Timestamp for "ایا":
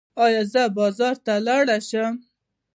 0.23-0.43